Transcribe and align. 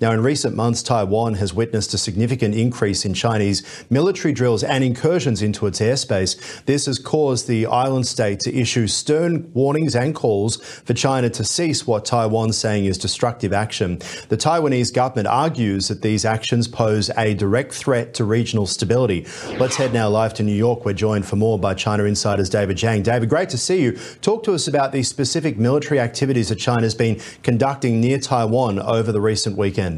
Now, 0.00 0.12
in 0.12 0.22
recent 0.22 0.56
months, 0.56 0.82
Taiwan 0.82 1.34
has 1.34 1.52
witnessed 1.52 1.92
a 1.92 1.98
significant 1.98 2.54
increase 2.54 3.04
in 3.04 3.12
Chinese 3.12 3.62
military 3.90 4.32
drills 4.32 4.64
and 4.64 4.82
incursions 4.82 5.42
into 5.42 5.66
its 5.66 5.78
airspace. 5.80 6.64
This 6.64 6.86
has 6.86 6.98
caused 6.98 7.48
the 7.48 7.66
island 7.66 8.06
state 8.06 8.40
to 8.40 8.54
issue 8.54 8.86
stern 8.86 9.50
warnings 9.52 9.94
and 9.94 10.14
calls 10.14 10.56
for 10.56 10.94
China 10.94 11.28
to 11.28 11.44
cease 11.44 11.86
what 11.86 12.06
Taiwan's 12.06 12.56
saying 12.56 12.86
is 12.86 12.96
destructive 12.96 13.52
action. 13.52 13.98
The 14.30 14.38
Taiwanese 14.38 14.94
government 14.94 15.28
argues 15.28 15.88
that 15.88 16.00
these 16.00 16.24
actions 16.24 16.66
pose 16.66 17.10
a 17.18 17.34
direct 17.34 17.74
threat 17.74 18.14
to 18.14 18.24
regional 18.24 18.66
stability. 18.66 19.26
Let's 19.58 19.76
head 19.76 19.92
now 19.92 20.08
live 20.08 20.32
to 20.34 20.42
New 20.42 20.54
York. 20.54 20.86
We're 20.86 20.94
joined 20.94 21.26
for 21.26 21.36
more 21.36 21.58
by 21.58 21.74
China 21.74 22.04
Insider's 22.04 22.48
David 22.48 22.78
Zhang. 22.78 23.02
David, 23.02 23.28
great 23.28 23.50
to 23.50 23.58
see 23.58 23.82
you. 23.82 23.98
Talk 24.22 24.44
to 24.44 24.54
us 24.54 24.66
about 24.66 24.92
these 24.92 25.08
specific 25.08 25.58
military 25.58 26.00
activities 26.00 26.48
that 26.48 26.56
China's 26.56 26.94
been 26.94 27.20
conducting 27.42 28.00
near 28.00 28.18
Taiwan 28.18 28.78
over 28.78 29.12
the 29.12 29.20
recent 29.20 29.58
weekend. 29.58 29.89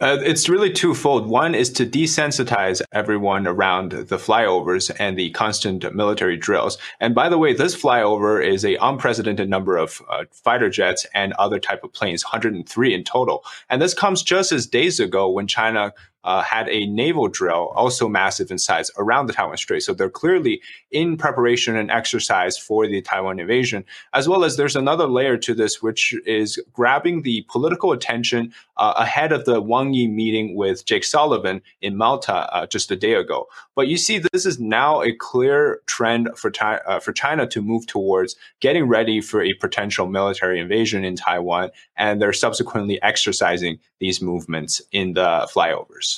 Uh, 0.00 0.18
it's 0.20 0.48
really 0.48 0.72
twofold. 0.72 1.26
One 1.26 1.54
is 1.56 1.70
to 1.72 1.84
desensitize 1.84 2.80
everyone 2.92 3.48
around 3.48 3.90
the 3.90 4.16
flyovers 4.16 4.94
and 4.98 5.18
the 5.18 5.30
constant 5.30 5.92
military 5.94 6.36
drills. 6.36 6.78
And 7.00 7.16
by 7.16 7.28
the 7.28 7.38
way, 7.38 7.52
this 7.52 7.74
flyover 7.74 8.44
is 8.44 8.64
a 8.64 8.76
unprecedented 8.76 9.48
number 9.48 9.76
of 9.76 10.00
uh, 10.08 10.24
fighter 10.30 10.70
jets 10.70 11.04
and 11.14 11.32
other 11.32 11.58
type 11.58 11.82
of 11.82 11.92
planes, 11.92 12.24
103 12.24 12.94
in 12.94 13.02
total. 13.02 13.44
And 13.68 13.82
this 13.82 13.94
comes 13.94 14.22
just 14.22 14.52
as 14.52 14.66
days 14.66 15.00
ago 15.00 15.28
when 15.28 15.48
China 15.48 15.92
uh, 16.28 16.42
had 16.42 16.68
a 16.68 16.84
naval 16.86 17.26
drill, 17.26 17.72
also 17.74 18.06
massive 18.06 18.50
in 18.50 18.58
size, 18.58 18.90
around 18.98 19.28
the 19.28 19.32
Taiwan 19.32 19.56
Strait. 19.56 19.82
So 19.82 19.94
they're 19.94 20.10
clearly 20.10 20.60
in 20.90 21.16
preparation 21.16 21.74
and 21.74 21.90
exercise 21.90 22.58
for 22.58 22.86
the 22.86 23.00
Taiwan 23.00 23.40
invasion, 23.40 23.82
as 24.12 24.28
well 24.28 24.44
as 24.44 24.58
there's 24.58 24.76
another 24.76 25.06
layer 25.06 25.38
to 25.38 25.54
this, 25.54 25.82
which 25.82 26.14
is 26.26 26.62
grabbing 26.74 27.22
the 27.22 27.46
political 27.48 27.92
attention 27.92 28.52
uh, 28.76 28.92
ahead 28.98 29.32
of 29.32 29.46
the 29.46 29.58
Wang 29.62 29.94
Yi 29.94 30.06
meeting 30.06 30.54
with 30.54 30.84
Jake 30.84 31.04
Sullivan 31.04 31.62
in 31.80 31.96
Malta 31.96 32.54
uh, 32.54 32.66
just 32.66 32.90
a 32.90 32.96
day 32.96 33.14
ago. 33.14 33.48
But 33.74 33.88
you 33.88 33.96
see, 33.96 34.18
this 34.18 34.44
is 34.44 34.60
now 34.60 35.02
a 35.02 35.12
clear 35.12 35.80
trend 35.86 36.28
for, 36.36 36.52
uh, 36.60 37.00
for 37.00 37.12
China 37.12 37.46
to 37.46 37.62
move 37.62 37.86
towards 37.86 38.36
getting 38.60 38.84
ready 38.84 39.22
for 39.22 39.42
a 39.42 39.54
potential 39.54 40.06
military 40.06 40.60
invasion 40.60 41.06
in 41.06 41.16
Taiwan, 41.16 41.70
and 41.96 42.20
they're 42.20 42.34
subsequently 42.34 43.00
exercising 43.02 43.78
these 43.98 44.20
movements 44.20 44.82
in 44.92 45.14
the 45.14 45.48
flyovers. 45.54 46.17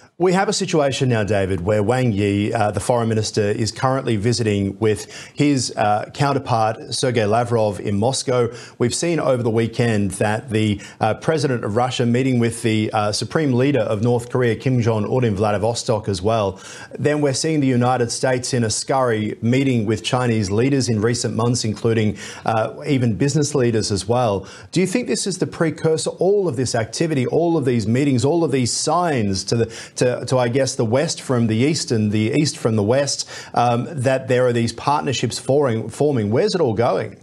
We 0.21 0.33
have 0.33 0.49
a 0.49 0.53
situation 0.53 1.09
now, 1.09 1.23
David, 1.23 1.61
where 1.61 1.81
Wang 1.81 2.11
Yi, 2.11 2.53
uh, 2.53 2.69
the 2.69 2.79
foreign 2.79 3.09
minister, 3.09 3.41
is 3.41 3.71
currently 3.71 4.17
visiting 4.17 4.77
with 4.77 5.11
his 5.33 5.73
uh, 5.75 6.11
counterpart, 6.13 6.93
Sergei 6.93 7.25
Lavrov, 7.25 7.79
in 7.79 7.97
Moscow. 7.97 8.53
We've 8.77 8.93
seen 8.93 9.19
over 9.19 9.41
the 9.41 9.49
weekend 9.49 10.11
that 10.21 10.51
the 10.51 10.79
uh, 10.99 11.15
president 11.15 11.63
of 11.63 11.75
Russia 11.75 12.05
meeting 12.05 12.37
with 12.37 12.61
the 12.61 12.91
uh, 12.93 13.11
supreme 13.11 13.53
leader 13.53 13.79
of 13.79 14.03
North 14.03 14.29
Korea, 14.29 14.55
Kim 14.55 14.79
Jong 14.79 15.11
un, 15.11 15.23
in 15.23 15.35
Vladivostok 15.35 16.07
as 16.07 16.21
well. 16.21 16.59
Then 16.99 17.21
we're 17.21 17.33
seeing 17.33 17.59
the 17.59 17.65
United 17.65 18.11
States 18.11 18.53
in 18.53 18.63
a 18.63 18.69
scurry 18.69 19.39
meeting 19.41 19.87
with 19.87 20.03
Chinese 20.03 20.51
leaders 20.51 20.87
in 20.87 21.01
recent 21.01 21.35
months, 21.35 21.65
including 21.65 22.15
uh, 22.45 22.75
even 22.85 23.15
business 23.15 23.55
leaders 23.55 23.91
as 23.91 24.07
well. 24.07 24.47
Do 24.71 24.81
you 24.81 24.85
think 24.85 25.07
this 25.07 25.25
is 25.25 25.39
the 25.39 25.47
precursor, 25.47 26.11
all 26.11 26.47
of 26.47 26.57
this 26.57 26.75
activity, 26.75 27.25
all 27.25 27.57
of 27.57 27.65
these 27.65 27.87
meetings, 27.87 28.23
all 28.23 28.43
of 28.43 28.51
these 28.51 28.71
signs 28.71 29.43
to 29.45 29.55
the 29.55 29.65
to 29.95 30.10
to, 30.25 30.37
I 30.37 30.49
guess, 30.49 30.75
the 30.75 30.85
West 30.85 31.21
from 31.21 31.47
the 31.47 31.55
East 31.55 31.91
and 31.91 32.11
the 32.11 32.31
East 32.35 32.57
from 32.57 32.75
the 32.75 32.83
West, 32.83 33.29
um, 33.53 33.87
that 33.89 34.27
there 34.27 34.45
are 34.47 34.53
these 34.53 34.73
partnerships 34.73 35.39
forming, 35.39 35.89
forming. 35.89 36.31
Where's 36.31 36.55
it 36.55 36.61
all 36.61 36.73
going? 36.73 37.17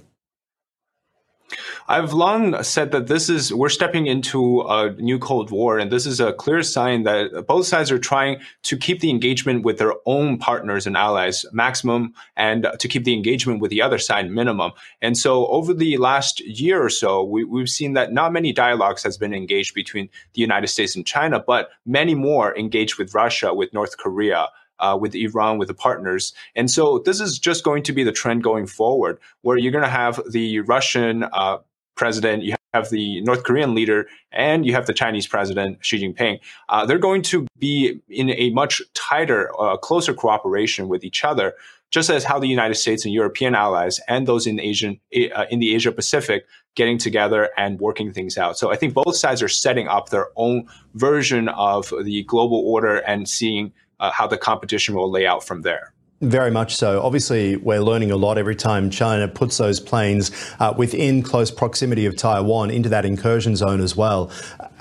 I've 1.90 2.12
long 2.12 2.62
said 2.62 2.92
that 2.92 3.06
this 3.06 3.30
is 3.30 3.50
we're 3.50 3.70
stepping 3.70 4.08
into 4.08 4.60
a 4.60 4.90
new 4.98 5.18
Cold 5.18 5.50
War, 5.50 5.78
and 5.78 5.90
this 5.90 6.04
is 6.04 6.20
a 6.20 6.34
clear 6.34 6.62
sign 6.62 7.04
that 7.04 7.46
both 7.48 7.66
sides 7.66 7.90
are 7.90 7.98
trying 7.98 8.40
to 8.64 8.76
keep 8.76 9.00
the 9.00 9.08
engagement 9.08 9.64
with 9.64 9.78
their 9.78 9.94
own 10.04 10.36
partners 10.36 10.86
and 10.86 10.98
allies 10.98 11.46
maximum, 11.50 12.12
and 12.36 12.66
to 12.78 12.88
keep 12.88 13.04
the 13.04 13.14
engagement 13.14 13.62
with 13.62 13.70
the 13.70 13.80
other 13.80 13.96
side 13.96 14.30
minimum. 14.30 14.72
And 15.00 15.16
so, 15.16 15.46
over 15.46 15.72
the 15.72 15.96
last 15.96 16.40
year 16.40 16.82
or 16.82 16.90
so, 16.90 17.24
we, 17.24 17.42
we've 17.42 17.70
seen 17.70 17.94
that 17.94 18.12
not 18.12 18.34
many 18.34 18.52
dialogues 18.52 19.02
has 19.04 19.16
been 19.16 19.32
engaged 19.32 19.72
between 19.74 20.10
the 20.34 20.42
United 20.42 20.66
States 20.66 20.94
and 20.94 21.06
China, 21.06 21.40
but 21.40 21.70
many 21.86 22.14
more 22.14 22.54
engaged 22.54 22.98
with 22.98 23.14
Russia, 23.14 23.54
with 23.54 23.72
North 23.72 23.96
Korea, 23.96 24.48
uh, 24.78 24.98
with 25.00 25.14
Iran, 25.14 25.56
with 25.56 25.68
the 25.68 25.74
partners. 25.74 26.34
And 26.54 26.70
so 26.70 26.98
this 26.98 27.18
is 27.18 27.38
just 27.38 27.64
going 27.64 27.82
to 27.84 27.92
be 27.92 28.04
the 28.04 28.12
trend 28.12 28.42
going 28.42 28.66
forward, 28.66 29.18
where 29.40 29.56
you're 29.56 29.72
going 29.72 29.84
to 29.84 29.90
have 29.90 30.20
the 30.30 30.60
Russian 30.60 31.24
uh, 31.24 31.58
president, 31.98 32.42
you 32.42 32.54
have 32.72 32.88
the 32.90 33.20
North 33.22 33.44
Korean 33.44 33.74
leader, 33.74 34.06
and 34.32 34.64
you 34.64 34.72
have 34.72 34.86
the 34.86 34.94
Chinese 34.94 35.26
president, 35.26 35.78
Xi 35.84 35.98
Jinping. 36.00 36.38
Uh, 36.68 36.86
they're 36.86 36.98
going 36.98 37.22
to 37.22 37.46
be 37.58 38.00
in 38.08 38.30
a 38.30 38.50
much 38.50 38.80
tighter, 38.94 39.50
uh, 39.60 39.76
closer 39.76 40.14
cooperation 40.14 40.88
with 40.88 41.04
each 41.04 41.24
other, 41.24 41.54
just 41.90 42.10
as 42.10 42.24
how 42.24 42.38
the 42.38 42.46
United 42.48 42.74
States 42.74 43.04
and 43.04 43.14
European 43.14 43.54
allies 43.54 44.00
and 44.08 44.26
those 44.26 44.46
in 44.46 44.60
Asian 44.60 45.00
uh, 45.34 45.46
in 45.50 45.58
the 45.58 45.74
Asia 45.74 45.92
Pacific 45.92 46.46
getting 46.74 46.98
together 46.98 47.50
and 47.56 47.80
working 47.80 48.12
things 48.12 48.38
out. 48.38 48.58
So 48.58 48.70
I 48.70 48.76
think 48.76 48.94
both 48.94 49.16
sides 49.16 49.42
are 49.42 49.48
setting 49.48 49.88
up 49.88 50.10
their 50.10 50.28
own 50.36 50.68
version 50.94 51.48
of 51.48 51.92
the 52.02 52.22
global 52.24 52.58
order 52.58 52.98
and 52.98 53.28
seeing 53.28 53.72
uh, 54.00 54.10
how 54.12 54.26
the 54.26 54.38
competition 54.38 54.94
will 54.94 55.10
lay 55.10 55.26
out 55.26 55.42
from 55.42 55.62
there. 55.62 55.92
Very 56.20 56.50
much 56.50 56.74
so. 56.74 57.00
Obviously, 57.00 57.56
we're 57.56 57.80
learning 57.80 58.10
a 58.10 58.16
lot 58.16 58.38
every 58.38 58.56
time 58.56 58.90
China 58.90 59.28
puts 59.28 59.56
those 59.58 59.78
planes 59.78 60.32
uh, 60.58 60.74
within 60.76 61.22
close 61.22 61.52
proximity 61.52 62.06
of 62.06 62.16
Taiwan 62.16 62.72
into 62.72 62.88
that 62.88 63.04
incursion 63.04 63.54
zone 63.54 63.80
as 63.80 63.96
well. 63.96 64.30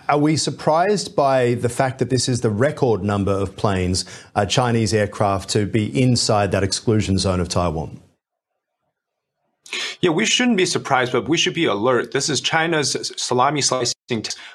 Are 0.09 0.17
we 0.17 0.35
surprised 0.35 1.15
by 1.15 1.53
the 1.55 1.69
fact 1.69 1.99
that 1.99 2.09
this 2.09 2.27
is 2.27 2.41
the 2.41 2.49
record 2.49 3.03
number 3.03 3.31
of 3.31 3.55
planes, 3.55 4.05
uh, 4.35 4.45
Chinese 4.45 4.93
aircraft, 4.93 5.49
to 5.49 5.67
be 5.67 6.01
inside 6.01 6.51
that 6.53 6.63
exclusion 6.63 7.19
zone 7.19 7.39
of 7.39 7.49
Taiwan? 7.49 7.99
Yeah, 9.99 10.11
we 10.11 10.25
shouldn't 10.25 10.57
be 10.57 10.65
surprised, 10.65 11.11
but 11.11 11.27
we 11.27 11.37
should 11.37 11.53
be 11.53 11.65
alert. 11.65 12.13
This 12.13 12.29
is 12.29 12.41
China's 12.41 13.11
salami 13.17 13.61
slicing, 13.61 13.96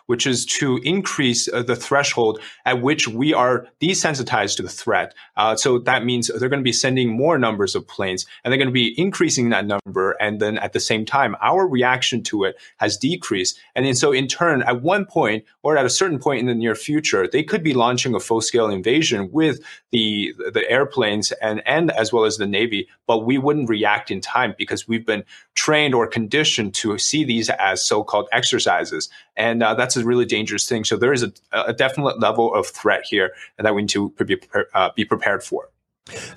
which 0.06 0.26
is 0.26 0.46
to 0.46 0.78
increase 0.78 1.48
uh, 1.52 1.62
the 1.62 1.76
threshold 1.76 2.40
at 2.64 2.80
which 2.82 3.08
we 3.08 3.34
are 3.34 3.66
desensitized 3.80 4.56
to 4.56 4.62
the 4.62 4.68
threat. 4.68 5.14
Uh, 5.36 5.54
so 5.56 5.78
that 5.78 6.04
means 6.04 6.28
they're 6.28 6.48
going 6.48 6.60
to 6.60 6.64
be 6.64 6.72
sending 6.72 7.08
more 7.08 7.38
numbers 7.38 7.74
of 7.74 7.86
planes 7.86 8.26
and 8.42 8.50
they're 8.50 8.58
going 8.58 8.68
to 8.68 8.72
be 8.72 8.98
increasing 8.98 9.50
that 9.50 9.66
number. 9.66 10.12
And 10.12 10.40
then 10.40 10.58
at 10.58 10.72
the 10.72 10.80
same 10.80 11.04
time, 11.04 11.36
our 11.40 11.66
reaction 11.66 12.22
to 12.24 12.44
it 12.44 12.56
has 12.78 12.96
decreased. 12.96 13.58
And 13.74 13.96
so 13.96 14.12
in 14.12 14.26
turn, 14.26 14.62
at 14.62 14.82
one 14.82 15.04
point 15.04 15.44
or 15.62 15.76
at 15.76 15.86
a 15.86 15.90
certain 15.90 16.18
point 16.18 16.40
in 16.40 16.46
the 16.46 16.54
near 16.54 16.74
future, 16.74 17.28
they 17.28 17.42
could 17.42 17.62
be 17.62 17.74
launching 17.74 18.14
a 18.14 18.20
full 18.20 18.40
scale 18.40 18.68
invasion 18.68 19.30
with 19.30 19.60
the, 19.90 20.34
the 20.52 20.68
airplanes 20.70 21.32
and, 21.32 21.62
and 21.66 21.90
as 21.90 22.12
well 22.12 22.24
as 22.24 22.36
the 22.36 22.46
Navy, 22.46 22.88
but 23.06 23.26
we 23.26 23.38
wouldn't 23.38 23.68
react 23.68 24.10
in 24.10 24.20
time 24.20 24.54
because 24.56 24.88
we've 24.88 25.06
been 25.06 25.24
trained 25.54 25.94
or 25.94 26.06
conditioned 26.06 26.74
to 26.74 26.96
see 26.98 27.24
these 27.24 27.50
as 27.50 27.84
so-called 27.84 28.28
exercises, 28.32 29.08
and 29.42 29.60
uh, 29.60 29.74
that's 29.74 29.96
a 29.96 30.04
really 30.04 30.24
dangerous 30.24 30.68
thing. 30.68 30.84
So 30.84 30.96
there 30.96 31.12
is 31.12 31.24
a, 31.24 31.32
a, 31.52 31.72
definite 31.72 32.20
level 32.20 32.54
of 32.54 32.68
threat 32.68 33.02
here 33.10 33.32
that 33.58 33.74
we 33.74 33.82
need 33.82 33.90
to 33.90 34.10
be, 34.24 34.40
uh, 34.72 34.90
be 34.94 35.04
prepared 35.04 35.42
for. 35.42 35.68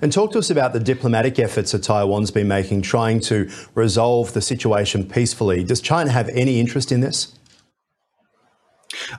And 0.02 0.12
talk 0.12 0.32
to 0.32 0.38
us 0.38 0.50
about 0.50 0.72
the 0.72 0.80
diplomatic 0.80 1.38
efforts 1.38 1.70
that 1.72 1.84
Taiwan's 1.84 2.32
been 2.32 2.48
making, 2.48 2.82
trying 2.82 3.20
to 3.20 3.48
resolve 3.74 4.32
the 4.32 4.40
situation 4.40 5.08
peacefully. 5.08 5.62
Does 5.62 5.80
China 5.80 6.10
have 6.10 6.28
any 6.30 6.58
interest 6.58 6.90
in 6.90 7.00
this? 7.00 7.32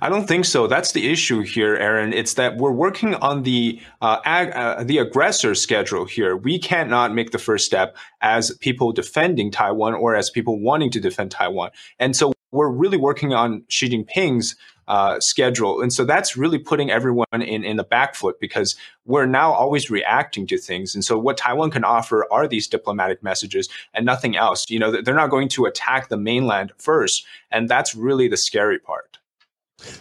I 0.01 0.09
don't 0.09 0.27
think 0.27 0.45
so. 0.45 0.67
That's 0.67 0.91
the 0.91 1.09
issue 1.09 1.41
here, 1.41 1.75
Aaron. 1.75 2.11
It's 2.11 2.33
that 2.33 2.57
we're 2.57 2.71
working 2.71 3.15
on 3.15 3.43
the 3.43 3.79
uh, 4.01 4.19
ag- 4.25 4.53
uh, 4.53 4.83
the 4.83 4.97
aggressor 4.97 5.55
schedule 5.55 6.05
here. 6.05 6.35
We 6.35 6.59
cannot 6.59 7.13
make 7.13 7.31
the 7.31 7.37
first 7.37 7.65
step 7.65 7.95
as 8.21 8.51
people 8.59 8.91
defending 8.91 9.51
Taiwan 9.51 9.93
or 9.93 10.15
as 10.15 10.29
people 10.29 10.59
wanting 10.59 10.89
to 10.91 10.99
defend 10.99 11.31
Taiwan. 11.31 11.71
And 11.99 12.15
so 12.15 12.33
we're 12.51 12.69
really 12.69 12.97
working 12.97 13.33
on 13.33 13.63
Xi 13.67 13.89
Jinping's 13.89 14.55
uh, 14.87 15.19
schedule. 15.19 15.81
And 15.81 15.91
so 15.91 16.05
that's 16.05 16.37
really 16.37 16.57
putting 16.57 16.89
everyone 16.89 17.27
in, 17.33 17.63
in 17.63 17.77
the 17.77 17.83
back 17.83 18.15
foot 18.15 18.39
because 18.39 18.75
we're 19.05 19.25
now 19.25 19.51
always 19.51 19.89
reacting 19.89 20.47
to 20.47 20.57
things. 20.57 20.95
And 20.95 21.03
so 21.03 21.17
what 21.17 21.37
Taiwan 21.37 21.71
can 21.71 21.83
offer 21.83 22.25
are 22.31 22.47
these 22.47 22.67
diplomatic 22.67 23.21
messages 23.21 23.67
and 23.93 24.05
nothing 24.05 24.37
else. 24.37 24.69
You 24.69 24.79
know, 24.79 25.01
they're 25.01 25.13
not 25.13 25.29
going 25.29 25.49
to 25.49 25.65
attack 25.65 26.07
the 26.07 26.17
mainland 26.17 26.71
first. 26.77 27.25
And 27.51 27.67
that's 27.67 27.95
really 27.95 28.27
the 28.27 28.37
scary 28.37 28.79
part. 28.79 29.17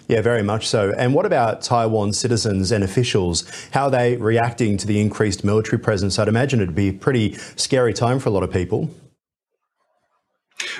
Yeah, 0.08 0.22
very 0.22 0.42
much 0.42 0.66
so. 0.66 0.94
And 0.96 1.14
what 1.14 1.26
about 1.26 1.60
Taiwan 1.60 2.12
citizens 2.14 2.72
and 2.72 2.82
officials? 2.82 3.44
How 3.72 3.84
are 3.84 3.90
they 3.90 4.16
reacting 4.16 4.78
to 4.78 4.86
the 4.86 5.00
increased 5.00 5.44
military 5.44 5.78
presence? 5.78 6.18
I'd 6.18 6.28
imagine 6.28 6.60
it'd 6.60 6.74
be 6.74 6.88
a 6.88 6.92
pretty 6.94 7.34
scary 7.56 7.92
time 7.92 8.18
for 8.18 8.30
a 8.30 8.32
lot 8.32 8.42
of 8.42 8.50
people. 8.50 8.88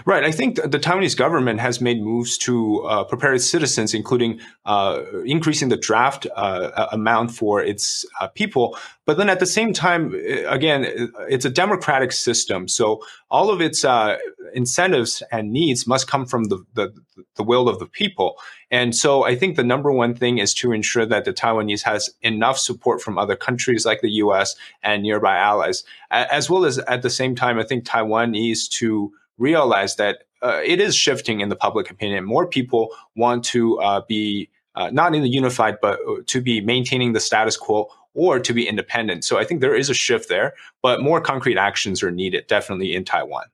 Right. 0.05 0.25
I 0.25 0.31
think 0.31 0.57
the 0.57 0.79
Taiwanese 0.79 1.17
government 1.17 1.61
has 1.61 1.81
made 1.81 2.03
moves 2.03 2.37
to 2.39 2.83
uh, 2.83 3.05
prepare 3.05 3.35
its 3.35 3.49
citizens, 3.49 3.95
including 3.95 4.41
uh, 4.65 5.03
increasing 5.25 5.69
the 5.69 5.77
draft 5.77 6.27
uh, 6.37 6.89
amount 6.93 7.31
for 7.31 7.63
its 7.63 8.05
uh, 8.21 8.29
people. 8.29 8.77
But 9.07 9.17
then 9.17 9.31
at 9.31 9.41
the 9.41 9.47
same 9.47 9.73
time, 9.73 10.13
uh, 10.15 10.49
again, 10.49 11.11
it's 11.29 11.45
a 11.45 11.51
democratic 11.51 12.13
system. 12.13 12.69
So 12.69 13.03
all 13.31 13.51
of 13.51 13.61
its 13.61 13.85
uh, 13.85 14.19
incentives 14.55 15.23
and 15.33 15.53
needs 15.53 15.87
must 15.87 16.09
come 16.09 16.27
from 16.27 16.45
the, 16.45 16.65
the, 16.75 16.93
the, 17.37 17.45
will 17.45 17.69
of 17.69 17.79
the 17.79 17.87
people. 17.87 18.37
And 18.71 18.95
so 18.95 19.25
I 19.25 19.37
think 19.37 19.57
the 19.57 19.65
number 19.65 19.93
one 19.93 20.15
thing 20.15 20.39
is 20.39 20.53
to 20.55 20.73
ensure 20.73 21.07
that 21.07 21.25
the 21.25 21.33
Taiwanese 21.33 21.83
has 21.83 22.11
enough 22.23 22.59
support 22.59 23.01
from 23.01 23.19
other 23.19 23.37
countries 23.37 23.87
like 23.87 24.01
the 24.01 24.11
US 24.11 24.57
and 24.83 25.03
nearby 25.03 25.37
allies, 25.37 25.85
as 26.11 26.51
well 26.51 26.65
as 26.65 26.79
at 26.79 27.03
the 27.03 27.11
same 27.11 27.37
time, 27.37 27.59
I 27.59 27.65
think 27.65 27.85
Taiwan 27.85 28.33
needs 28.33 28.69
to 28.69 29.13
realize 29.39 29.97
that 29.97 30.25
uh, 30.43 30.61
it 30.65 30.81
is 30.81 30.95
shifting 30.95 31.41
in 31.41 31.49
the 31.49 31.57
public 31.57 31.91
opinion. 31.91 32.25
More 32.25 32.47
people 32.47 32.91
want 33.15 33.45
to 33.47 33.79
uh, 33.81 34.03
be 34.07 34.51
uh, 34.75 34.91
not 34.91 35.15
in 35.15 35.23
the 35.23 35.29
unified, 35.29 35.79
but 35.81 35.99
uh, 36.07 36.17
to 36.27 36.41
be 36.41 36.61
maintaining 36.61 37.13
the 37.13 37.21
status 37.21 37.57
quo 37.57 37.89
or 38.15 38.39
to 38.39 38.53
be 38.53 38.69
independent. 38.69 39.25
So 39.25 39.39
I 39.39 39.45
think 39.45 39.61
there 39.61 39.75
is 39.75 39.91
a 39.91 39.95
shift 39.95 40.29
there, 40.29 40.55
but 40.83 41.03
more 41.03 41.21
concrete 41.21 41.59
actions 41.59 42.03
are 42.03 42.11
needed, 42.11 42.47
definitely 42.47 42.95
in 42.95 43.05
Taiwan. 43.05 43.45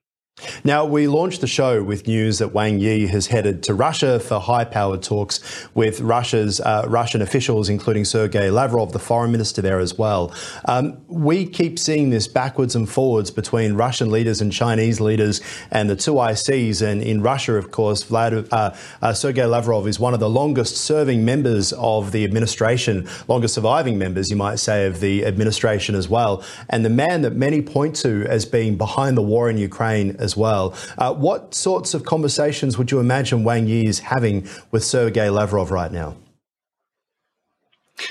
Now, 0.63 0.83
we 0.85 1.07
launched 1.07 1.41
the 1.41 1.47
show 1.47 1.83
with 1.83 2.07
news 2.07 2.39
that 2.39 2.53
Wang 2.53 2.79
Yi 2.79 3.05
has 3.07 3.27
headed 3.27 3.61
to 3.63 3.73
Russia 3.75 4.19
for 4.19 4.39
high 4.39 4.65
powered 4.65 5.03
talks 5.03 5.39
with 5.75 6.01
Russia's 6.01 6.59
uh, 6.59 6.85
Russian 6.87 7.21
officials, 7.21 7.69
including 7.69 8.03
Sergei 8.03 8.49
Lavrov, 8.49 8.93
the 8.93 8.99
foreign 8.99 9.31
minister 9.31 9.61
there 9.61 9.79
as 9.79 9.95
well. 9.95 10.33
Um, 10.65 10.97
we 11.07 11.45
keep 11.45 11.77
seeing 11.77 12.09
this 12.09 12.27
backwards 12.27 12.75
and 12.75 12.89
forwards 12.89 13.29
between 13.29 13.73
Russian 13.73 14.09
leaders 14.09 14.41
and 14.41 14.51
Chinese 14.51 14.99
leaders 14.99 15.39
and 15.69 15.87
the 15.87 15.95
two 15.95 16.13
ICs. 16.13 16.81
And 16.81 17.03
in 17.03 17.21
Russia, 17.21 17.53
of 17.53 17.69
course, 17.69 18.03
Vlad, 18.03 18.47
uh, 18.51 18.75
uh, 19.03 19.13
Sergei 19.13 19.45
Lavrov 19.45 19.85
is 19.85 19.99
one 19.99 20.15
of 20.15 20.19
the 20.19 20.29
longest 20.29 20.77
serving 20.77 21.23
members 21.23 21.73
of 21.73 22.11
the 22.11 22.23
administration, 22.23 23.07
longest 23.27 23.53
surviving 23.53 23.99
members, 23.99 24.31
you 24.31 24.35
might 24.35 24.57
say, 24.57 24.87
of 24.87 24.99
the 24.99 25.25
administration 25.25 25.93
as 25.93 26.09
well. 26.09 26.43
And 26.69 26.83
the 26.83 26.89
man 26.89 27.21
that 27.21 27.35
many 27.35 27.61
point 27.61 27.95
to 27.97 28.25
as 28.27 28.45
being 28.45 28.77
behind 28.77 29.15
the 29.15 29.21
war 29.21 29.47
in 29.47 29.59
Ukraine 29.59 30.15
as 30.23 30.35
well. 30.35 30.73
Uh, 30.97 31.13
what 31.13 31.53
sorts 31.53 31.93
of 31.93 32.05
conversations 32.05 32.77
would 32.77 32.89
you 32.89 32.99
imagine 32.99 33.43
Wang 33.43 33.67
Yi 33.67 33.85
is 33.85 33.99
having 33.99 34.47
with 34.71 34.83
Sergei 34.83 35.29
Lavrov 35.29 35.69
right 35.69 35.91
now? 35.91 36.15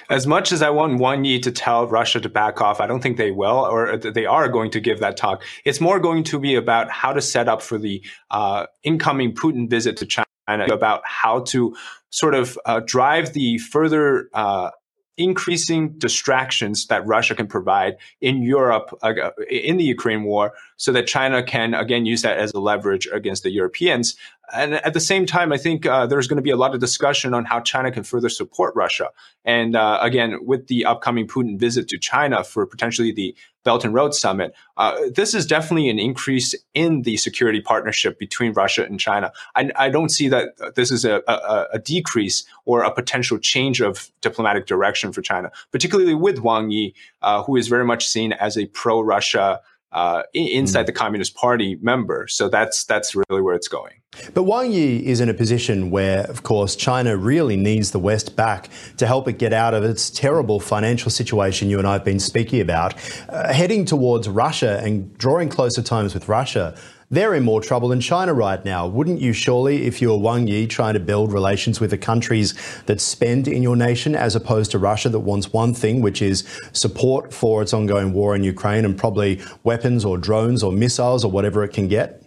As 0.08 0.26
much 0.26 0.52
as 0.52 0.62
I 0.62 0.70
want 0.70 1.00
Wang 1.00 1.24
Yi 1.24 1.40
to 1.40 1.50
tell 1.50 1.88
Russia 1.88 2.20
to 2.20 2.28
back 2.28 2.60
off, 2.60 2.80
I 2.80 2.86
don't 2.86 3.02
think 3.02 3.16
they 3.16 3.32
will, 3.32 3.56
or 3.56 3.96
they 3.96 4.26
are 4.26 4.48
going 4.48 4.70
to 4.70 4.80
give 4.80 5.00
that 5.00 5.16
talk. 5.16 5.42
It's 5.64 5.80
more 5.80 5.98
going 5.98 6.22
to 6.24 6.38
be 6.38 6.54
about 6.54 6.90
how 6.90 7.12
to 7.12 7.20
set 7.20 7.48
up 7.48 7.60
for 7.62 7.78
the 7.78 8.02
uh, 8.30 8.66
incoming 8.84 9.34
Putin 9.34 9.68
visit 9.68 9.96
to 9.96 10.06
China, 10.06 10.26
about 10.72 11.02
how 11.04 11.40
to 11.40 11.74
sort 12.10 12.34
of 12.34 12.58
uh, 12.64 12.80
drive 12.84 13.32
the 13.32 13.58
further 13.58 14.28
uh, 14.34 14.70
increasing 15.16 15.90
distractions 15.98 16.86
that 16.86 17.06
Russia 17.06 17.34
can 17.34 17.46
provide 17.46 17.96
in 18.20 18.42
Europe 18.42 18.98
uh, 19.02 19.30
in 19.50 19.76
the 19.76 19.84
Ukraine 19.84 20.24
war 20.24 20.54
so 20.76 20.90
that 20.92 21.06
China 21.06 21.42
can 21.42 21.74
again 21.74 22.06
use 22.06 22.22
that 22.22 22.38
as 22.38 22.52
a 22.54 22.60
leverage 22.60 23.06
against 23.12 23.42
the 23.42 23.50
Europeans. 23.50 24.16
And 24.52 24.74
at 24.74 24.92
the 24.92 25.00
same 25.00 25.24
time, 25.24 25.52
I 25.52 25.56
think 25.56 25.86
uh, 25.86 26.06
there's 26.06 26.28
going 26.28 26.36
to 26.36 26.42
be 26.42 26.50
a 26.50 26.56
lot 26.56 26.74
of 26.74 26.80
discussion 26.80 27.32
on 27.32 27.44
how 27.44 27.60
China 27.60 27.90
can 27.90 28.04
further 28.04 28.28
support 28.28 28.74
Russia. 28.76 29.08
And 29.44 29.74
uh, 29.74 29.98
again, 30.02 30.38
with 30.44 30.66
the 30.68 30.84
upcoming 30.84 31.26
Putin 31.26 31.58
visit 31.58 31.88
to 31.88 31.98
China 31.98 32.44
for 32.44 32.66
potentially 32.66 33.12
the 33.12 33.34
Belt 33.64 33.84
and 33.84 33.94
Road 33.94 34.14
Summit, 34.14 34.54
uh, 34.76 34.96
this 35.14 35.34
is 35.34 35.46
definitely 35.46 35.88
an 35.88 35.98
increase 35.98 36.54
in 36.74 37.02
the 37.02 37.16
security 37.16 37.60
partnership 37.60 38.18
between 38.18 38.52
Russia 38.52 38.84
and 38.84 38.98
China. 38.98 39.32
I, 39.54 39.70
I 39.76 39.88
don't 39.88 40.10
see 40.10 40.28
that 40.28 40.74
this 40.74 40.90
is 40.90 41.04
a, 41.04 41.22
a, 41.28 41.66
a, 41.74 41.78
decrease 41.78 42.44
or 42.64 42.82
a 42.82 42.92
potential 42.92 43.38
change 43.38 43.80
of 43.80 44.10
diplomatic 44.20 44.66
direction 44.66 45.12
for 45.12 45.22
China, 45.22 45.50
particularly 45.70 46.14
with 46.14 46.40
Wang 46.40 46.70
Yi, 46.70 46.94
uh, 47.22 47.42
who 47.44 47.56
is 47.56 47.68
very 47.68 47.84
much 47.84 48.06
seen 48.06 48.32
as 48.32 48.58
a 48.58 48.66
pro-Russia 48.66 49.60
uh, 49.92 50.22
inside 50.34 50.82
mm. 50.82 50.86
the 50.86 50.92
Communist 50.92 51.34
Party 51.34 51.78
member. 51.82 52.26
So 52.28 52.48
that's 52.48 52.84
that's 52.84 53.14
really 53.14 53.42
where 53.42 53.54
it's 53.54 53.68
going. 53.68 53.94
But 54.34 54.42
Wang 54.42 54.72
Yi 54.72 55.06
is 55.06 55.20
in 55.20 55.30
a 55.30 55.34
position 55.34 55.90
where, 55.90 56.24
of 56.24 56.42
course, 56.42 56.76
China 56.76 57.16
really 57.16 57.56
needs 57.56 57.92
the 57.92 57.98
West 57.98 58.36
back 58.36 58.68
to 58.98 59.06
help 59.06 59.26
it 59.26 59.38
get 59.38 59.54
out 59.54 59.72
of 59.72 59.84
its 59.84 60.10
terrible 60.10 60.60
financial 60.60 61.10
situation 61.10 61.70
you 61.70 61.78
and 61.78 61.88
I 61.88 61.94
have 61.94 62.04
been 62.04 62.20
speaking 62.20 62.60
about. 62.60 62.94
Uh, 63.30 63.52
heading 63.52 63.86
towards 63.86 64.28
Russia 64.28 64.80
and 64.84 65.16
drawing 65.16 65.48
closer 65.48 65.80
times 65.80 66.12
with 66.12 66.28
Russia, 66.28 66.76
they're 67.12 67.34
in 67.34 67.44
more 67.44 67.60
trouble 67.60 67.88
than 67.88 68.00
China 68.00 68.32
right 68.32 68.64
now. 68.64 68.86
Wouldn't 68.86 69.20
you 69.20 69.34
surely, 69.34 69.84
if 69.84 70.00
you're 70.00 70.18
Wang 70.18 70.48
Yi, 70.48 70.66
trying 70.66 70.94
to 70.94 71.00
build 71.00 71.30
relations 71.30 71.78
with 71.78 71.90
the 71.90 71.98
countries 71.98 72.54
that 72.86 73.02
spend 73.02 73.46
in 73.46 73.62
your 73.62 73.76
nation 73.76 74.16
as 74.16 74.34
opposed 74.34 74.70
to 74.70 74.78
Russia 74.78 75.10
that 75.10 75.20
wants 75.20 75.52
one 75.52 75.74
thing, 75.74 76.00
which 76.00 76.22
is 76.22 76.42
support 76.72 77.32
for 77.32 77.60
its 77.60 77.74
ongoing 77.74 78.14
war 78.14 78.34
in 78.34 78.42
Ukraine 78.42 78.86
and 78.86 78.96
probably 78.96 79.42
weapons 79.62 80.06
or 80.06 80.16
drones 80.16 80.62
or 80.62 80.72
missiles 80.72 81.22
or 81.22 81.30
whatever 81.30 81.62
it 81.62 81.74
can 81.74 81.86
get? 81.86 82.22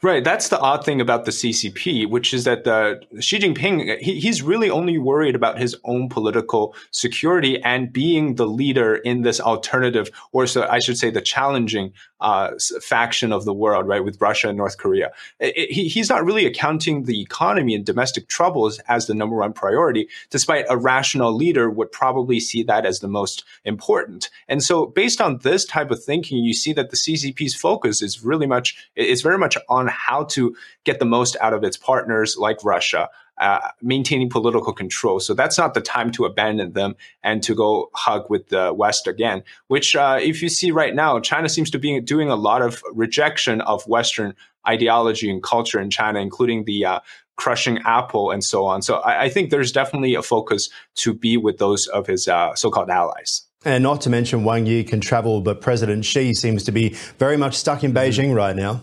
Right. 0.00 0.22
That's 0.22 0.48
the 0.48 0.60
odd 0.60 0.84
thing 0.84 1.00
about 1.00 1.24
the 1.24 1.32
CCP, 1.32 2.08
which 2.08 2.32
is 2.32 2.44
that 2.44 2.62
the 2.62 3.00
Xi 3.18 3.40
Jinping, 3.40 3.98
he, 3.98 4.20
he's 4.20 4.42
really 4.42 4.70
only 4.70 4.96
worried 4.96 5.34
about 5.34 5.58
his 5.58 5.76
own 5.82 6.08
political 6.08 6.76
security 6.92 7.60
and 7.64 7.92
being 7.92 8.36
the 8.36 8.46
leader 8.46 8.94
in 8.94 9.22
this 9.22 9.40
alternative, 9.40 10.08
or 10.30 10.46
so 10.46 10.68
I 10.68 10.78
should 10.78 10.98
say, 10.98 11.10
the 11.10 11.20
challenging 11.20 11.92
uh, 12.20 12.52
faction 12.80 13.32
of 13.32 13.44
the 13.44 13.54
world, 13.54 13.88
right, 13.88 14.04
with 14.04 14.20
Russia 14.20 14.48
and 14.48 14.58
North 14.58 14.78
Korea. 14.78 15.10
It, 15.40 15.56
it, 15.56 15.70
he, 15.72 15.88
he's 15.88 16.08
not 16.08 16.24
really 16.24 16.46
accounting 16.46 17.04
the 17.04 17.20
economy 17.20 17.74
and 17.74 17.84
domestic 17.84 18.28
troubles 18.28 18.78
as 18.88 19.06
the 19.06 19.14
number 19.14 19.36
one 19.36 19.52
priority, 19.52 20.08
despite 20.30 20.66
a 20.68 20.76
rational 20.76 21.34
leader 21.34 21.70
would 21.70 21.90
probably 21.90 22.38
see 22.38 22.62
that 22.64 22.86
as 22.86 23.00
the 23.00 23.08
most 23.08 23.44
important. 23.64 24.30
And 24.48 24.62
so, 24.62 24.86
based 24.86 25.20
on 25.20 25.38
this 25.38 25.64
type 25.64 25.90
of 25.90 26.02
thinking, 26.02 26.38
you 26.38 26.54
see 26.54 26.72
that 26.74 26.90
the 26.90 26.96
CCP's 26.96 27.54
focus 27.54 28.00
is 28.00 28.24
really 28.24 28.46
much, 28.46 28.76
it's 28.94 29.22
very 29.22 29.38
much 29.38 29.56
on 29.68 29.87
how 29.88 30.24
to 30.24 30.54
get 30.84 30.98
the 30.98 31.04
most 31.04 31.36
out 31.40 31.52
of 31.52 31.64
its 31.64 31.76
partners 31.76 32.36
like 32.36 32.64
Russia. 32.64 33.08
Uh, 33.40 33.60
maintaining 33.80 34.28
political 34.28 34.72
control. 34.72 35.20
So 35.20 35.32
that's 35.32 35.56
not 35.56 35.74
the 35.74 35.80
time 35.80 36.10
to 36.10 36.24
abandon 36.24 36.72
them 36.72 36.96
and 37.22 37.40
to 37.44 37.54
go 37.54 37.88
hug 37.94 38.28
with 38.28 38.48
the 38.48 38.74
West 38.74 39.06
again. 39.06 39.44
Which, 39.68 39.94
uh, 39.94 40.18
if 40.20 40.42
you 40.42 40.48
see 40.48 40.72
right 40.72 40.92
now, 40.92 41.20
China 41.20 41.48
seems 41.48 41.70
to 41.70 41.78
be 41.78 42.00
doing 42.00 42.30
a 42.30 42.34
lot 42.34 42.62
of 42.62 42.82
rejection 42.92 43.60
of 43.60 43.86
Western 43.86 44.34
ideology 44.66 45.30
and 45.30 45.40
culture 45.40 45.78
in 45.78 45.88
China, 45.88 46.18
including 46.18 46.64
the 46.64 46.84
uh, 46.84 47.00
crushing 47.36 47.78
Apple 47.86 48.30
and 48.30 48.44
so 48.44 48.66
on. 48.66 48.82
So 48.82 48.96
I, 48.96 49.24
I, 49.24 49.28
think 49.28 49.50
there's 49.50 49.72
definitely 49.72 50.14
a 50.14 50.22
focus 50.22 50.68
to 50.96 51.14
be 51.14 51.36
with 51.36 51.58
those 51.58 51.86
of 51.86 52.06
his 52.06 52.28
uh, 52.28 52.54
so-called 52.54 52.90
allies. 52.90 53.42
And 53.64 53.82
not 53.82 54.00
to 54.02 54.10
mention 54.10 54.44
Wang 54.44 54.66
Yi 54.66 54.84
can 54.84 55.00
travel, 55.00 55.40
but 55.40 55.60
President 55.60 56.04
Xi 56.04 56.34
seems 56.34 56.64
to 56.64 56.72
be 56.72 56.90
very 57.18 57.36
much 57.36 57.56
stuck 57.56 57.82
in 57.82 57.92
Beijing 57.92 58.34
right 58.34 58.54
now. 58.54 58.82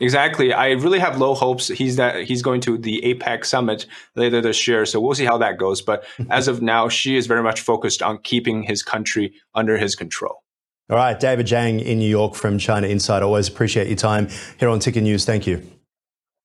Exactly. 0.00 0.52
I 0.52 0.72
really 0.72 0.98
have 0.98 1.18
low 1.18 1.34
hopes. 1.34 1.68
He's 1.68 1.96
that 1.96 2.24
he's 2.24 2.42
going 2.42 2.60
to 2.62 2.76
the 2.78 3.00
APEC 3.02 3.44
summit 3.44 3.86
later 4.14 4.40
this 4.40 4.66
year, 4.68 4.84
so 4.84 5.00
we'll 5.00 5.14
see 5.14 5.24
how 5.24 5.38
that 5.38 5.58
goes. 5.58 5.80
But 5.82 6.04
as 6.30 6.48
of 6.48 6.62
now, 6.62 6.88
Xi 6.88 7.16
is 7.16 7.26
very 7.26 7.42
much 7.42 7.60
focused 7.60 8.02
on 8.02 8.18
keeping 8.18 8.62
his 8.62 8.82
country 8.82 9.32
under 9.54 9.76
his 9.76 9.94
control. 9.94 10.42
All 10.88 10.96
right, 10.96 11.18
David 11.18 11.46
Zhang 11.46 11.82
in 11.82 11.98
New 11.98 12.08
York 12.08 12.34
from 12.34 12.58
China 12.58 12.86
Insider. 12.86 13.24
Always 13.24 13.48
appreciate 13.48 13.88
your 13.88 13.96
time 13.96 14.28
here 14.60 14.68
on 14.68 14.78
Ticker 14.78 15.00
News. 15.00 15.24
Thank 15.24 15.46
you. 15.46 15.75